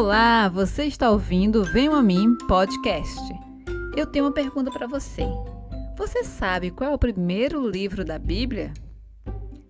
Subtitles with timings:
[0.00, 3.20] Olá, você está ouvindo Venham a mim podcast.
[3.94, 5.26] Eu tenho uma pergunta para você.
[5.98, 8.72] Você sabe qual é o primeiro livro da Bíblia?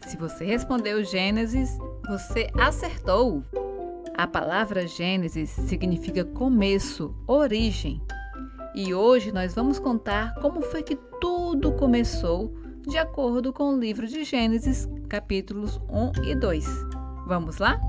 [0.07, 1.77] Se você respondeu Gênesis,
[2.09, 3.43] você acertou.
[4.17, 8.01] A palavra Gênesis significa começo, origem.
[8.73, 12.55] E hoje nós vamos contar como foi que tudo começou
[12.89, 16.65] de acordo com o livro de Gênesis, capítulos 1 e 2.
[17.27, 17.81] Vamos lá?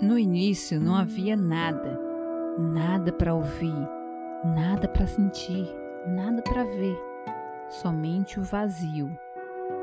[0.00, 1.98] No início não havia nada,
[2.58, 3.74] nada para ouvir,
[4.44, 5.66] nada para sentir,
[6.06, 6.98] nada para ver,
[7.70, 9.10] somente o vazio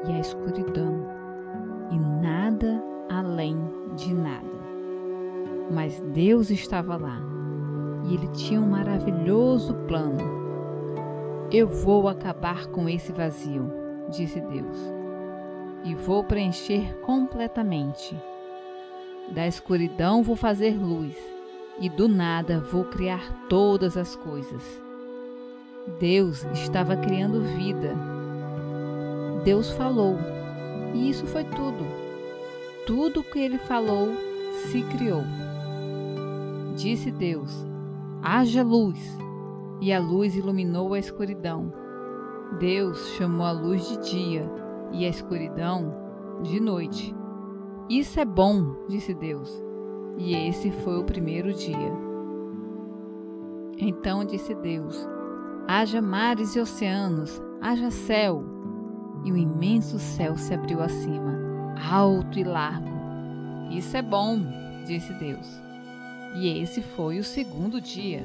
[0.07, 1.07] e a escuridão,
[1.89, 3.57] e nada além
[3.95, 4.53] de nada.
[5.71, 7.17] Mas Deus estava lá
[8.03, 10.21] e ele tinha um maravilhoso plano.
[11.51, 13.67] Eu vou acabar com esse vazio,
[14.09, 14.77] disse Deus,
[15.83, 18.15] e vou preencher completamente
[19.31, 21.15] da escuridão vou fazer luz,
[21.79, 24.81] e do nada vou criar todas as coisas.
[25.99, 27.95] Deus estava criando vida.
[29.43, 30.17] Deus falou,
[30.93, 31.85] e isso foi tudo.
[32.85, 34.09] Tudo o que ele falou
[34.67, 35.23] se criou.
[36.75, 37.65] Disse Deus:
[38.21, 38.99] haja luz,
[39.81, 41.73] e a luz iluminou a escuridão.
[42.59, 44.49] Deus chamou a luz de dia
[44.91, 45.93] e a escuridão
[46.43, 47.13] de noite.
[47.93, 49.63] Isso é bom, disse Deus.
[50.17, 51.93] E esse foi o primeiro dia.
[53.77, 55.07] Então disse Deus:
[55.67, 58.43] Haja mares e oceanos, haja céu.
[59.23, 61.37] E o imenso céu se abriu acima,
[61.87, 62.89] alto e largo.
[63.69, 64.39] Isso é bom,
[64.87, 65.47] disse Deus.
[66.35, 68.23] E esse foi o segundo dia.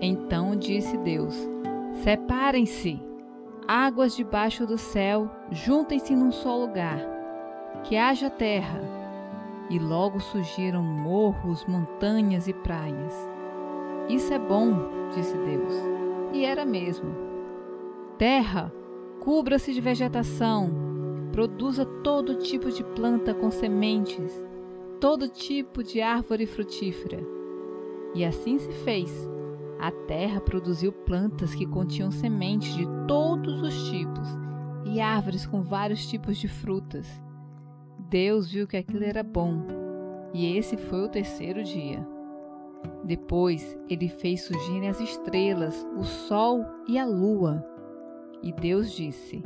[0.00, 1.36] Então disse Deus:
[2.02, 3.00] Separem-se,
[3.68, 7.19] águas debaixo do céu, juntem-se num só lugar
[7.84, 8.80] que haja terra.
[9.68, 13.14] E logo surgiram morros, montanhas e praias.
[14.08, 14.72] Isso é bom,
[15.14, 15.72] disse Deus.
[16.32, 17.14] E era mesmo.
[18.18, 18.72] Terra,
[19.20, 20.70] cubra-se de vegetação,
[21.32, 24.44] produza todo tipo de planta com sementes,
[25.00, 27.24] todo tipo de árvore frutífera.
[28.14, 29.28] E assim se fez.
[29.78, 34.28] A terra produziu plantas que continham sementes de todos os tipos
[34.84, 37.06] e árvores com vários tipos de frutas.
[38.10, 39.62] Deus viu que aquilo era bom,
[40.34, 42.04] e esse foi o terceiro dia.
[43.04, 47.64] Depois ele fez surgirem as estrelas, o sol e a lua.
[48.42, 49.44] E Deus disse: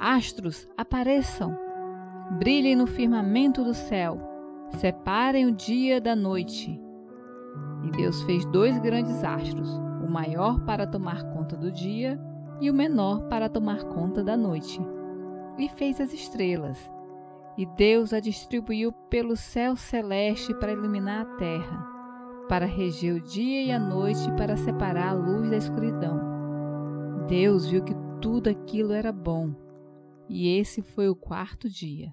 [0.00, 1.56] Astros, apareçam,
[2.36, 4.18] brilhem no firmamento do céu,
[4.70, 6.76] separem o dia da noite.
[7.84, 9.70] E Deus fez dois grandes astros,
[10.04, 12.20] o maior para tomar conta do dia
[12.60, 14.80] e o menor para tomar conta da noite.
[15.56, 16.92] E fez as estrelas
[17.56, 21.86] e Deus a distribuiu pelo céu celeste para iluminar a terra,
[22.48, 26.20] para reger o dia e a noite para separar a luz da escuridão.
[27.28, 29.54] Deus viu que tudo aquilo era bom,
[30.28, 32.12] e esse foi o quarto dia.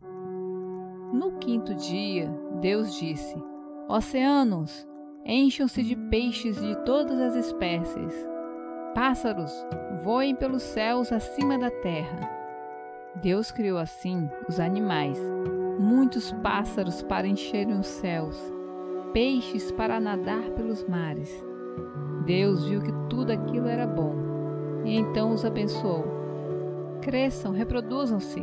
[1.12, 2.32] No quinto dia,
[2.62, 3.36] Deus disse:
[3.90, 4.88] Oceanos,
[5.26, 8.14] encham-se de peixes de todas as espécies.
[8.94, 9.52] Pássaros,
[10.04, 12.41] voem pelos céus acima da terra
[13.16, 15.20] Deus criou assim os animais,
[15.78, 18.38] muitos pássaros para encherem os céus,
[19.12, 21.46] peixes para nadar pelos mares.
[22.26, 24.16] Deus viu que tudo aquilo era bom
[24.86, 26.06] e então os abençoou.
[27.02, 28.42] Cresçam, reproduzam-se,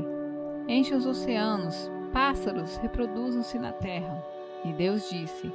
[0.69, 4.23] enchem os oceanos, pássaros, reproduzam-se na terra.
[4.65, 5.51] E Deus disse: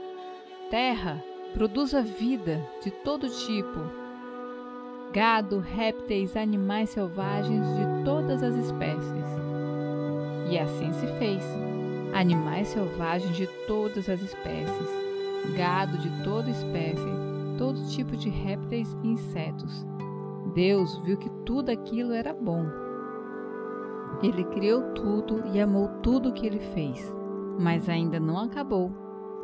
[0.70, 1.24] Terra,
[1.54, 4.03] produza vida de todo tipo
[5.14, 9.26] gado, répteis, animais selvagens de todas as espécies.
[10.50, 11.44] E assim se fez.
[12.14, 14.90] Animais selvagens de todas as espécies,
[15.56, 17.12] gado de toda espécie,
[17.58, 19.86] todo tipo de répteis e insetos.
[20.54, 22.66] Deus viu que tudo aquilo era bom.
[24.22, 27.16] Ele criou tudo e amou tudo o que ele fez,
[27.60, 28.92] mas ainda não acabou.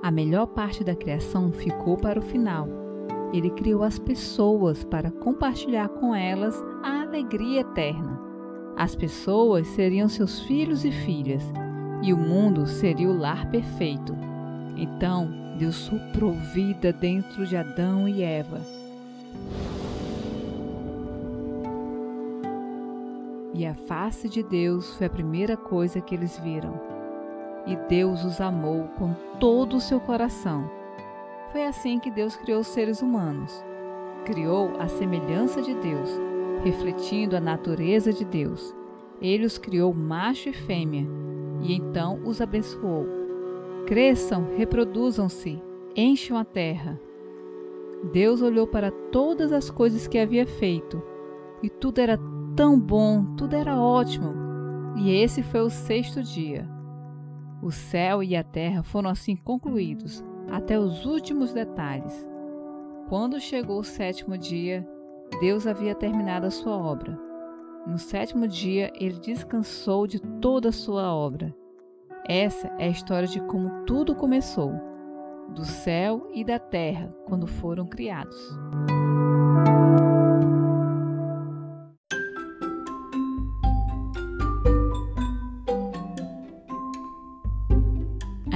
[0.01, 2.88] A melhor parte da criação ficou para o final
[3.31, 8.19] ele criou as pessoas para compartilhar com elas a alegria eterna.
[8.75, 11.43] As pessoas seriam seus filhos e filhas,
[12.01, 14.15] e o mundo seria o lar perfeito.
[14.75, 18.61] Então Deus soprou vida dentro de Adão e Eva.
[23.53, 26.79] E a face de Deus foi a primeira coisa que eles viram.
[27.67, 30.78] E Deus os amou com todo o seu coração
[31.51, 33.63] foi assim que Deus criou os seres humanos.
[34.25, 36.09] Criou a semelhança de Deus,
[36.63, 38.75] refletindo a natureza de Deus.
[39.21, 41.05] ele os criou macho e fêmea,
[41.61, 43.05] e então os abençoou.
[43.85, 45.61] Cresçam, reproduzam-se,
[45.95, 46.99] encham a terra.
[48.13, 51.01] Deus olhou para todas as coisas que havia feito,
[51.61, 52.17] e tudo era
[52.55, 54.33] tão bom, tudo era ótimo.
[54.95, 56.67] E esse foi o sexto dia.
[57.61, 62.27] O céu e a terra foram assim concluídos, até os últimos detalhes.
[63.07, 64.87] Quando chegou o sétimo dia,
[65.39, 67.17] Deus havia terminado a sua obra.
[67.87, 71.55] No sétimo dia, ele descansou de toda a sua obra.
[72.27, 74.73] Essa é a história de como tudo começou,
[75.49, 78.37] do céu e da terra, quando foram criados.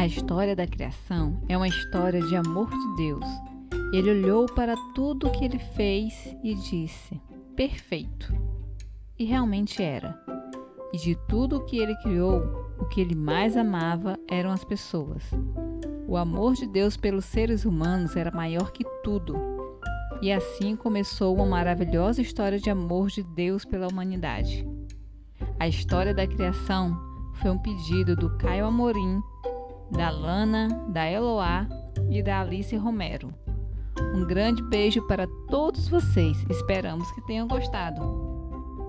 [0.03, 3.25] A história da criação é uma história de amor de Deus.
[3.93, 7.21] Ele olhou para tudo o que ele fez e disse:
[7.55, 8.35] Perfeito.
[9.17, 10.21] E realmente era.
[10.91, 12.41] E de tudo o que ele criou,
[12.77, 15.23] o que ele mais amava eram as pessoas.
[16.05, 19.37] O amor de Deus pelos seres humanos era maior que tudo.
[20.21, 24.67] E assim começou uma maravilhosa história de amor de Deus pela humanidade.
[25.57, 26.93] A história da criação
[27.35, 29.23] foi um pedido do Caio Amorim
[29.91, 31.67] da Lana, da Eloá
[32.09, 33.33] e da Alice Romero.
[34.15, 38.33] Um grande beijo para todos vocês, esperamos que tenham gostado.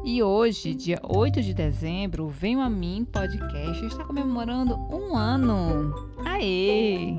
[0.05, 5.95] E hoje, dia 8 de dezembro, o Venho a Mim podcast está comemorando um ano.
[6.25, 7.17] Aê!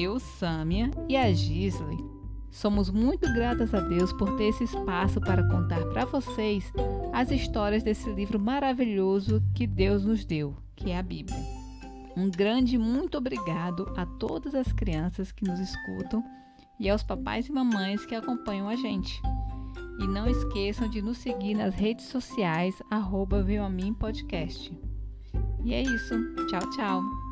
[0.00, 1.98] Eu, Sâmia e a Gisley
[2.56, 6.72] somos muito gratas a Deus por ter esse espaço para contar para vocês
[7.12, 11.65] as histórias desse livro maravilhoso que Deus nos deu, que é a Bíblia.
[12.16, 16.24] Um grande muito obrigado a todas as crianças que nos escutam
[16.80, 19.20] e aos papais e mamães que acompanham a gente.
[19.98, 23.44] E não esqueçam de nos seguir nas redes sociais, arroba
[23.98, 24.78] Podcast.
[25.64, 26.14] E é isso.
[26.48, 27.25] Tchau, tchau.